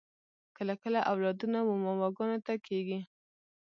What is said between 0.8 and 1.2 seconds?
کله